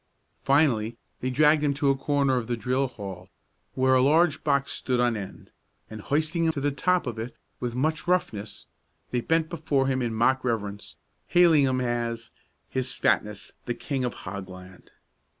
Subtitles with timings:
[0.41, 3.29] Finally they dragged him to a corner of the drill hall,
[3.75, 5.51] where a large box stood on end,
[5.91, 8.65] and hoisting him to the top of it with much roughness,
[9.11, 10.95] they bent before him in mock reverence,
[11.27, 12.31] hailing him as
[12.67, 14.89] "His Fatness the King of Hogland."